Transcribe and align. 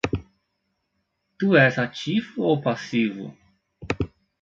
Tu 1.37 1.51
és 1.65 1.79
ativo 1.85 2.51
ou 2.55 2.61
passivo? 2.67 3.33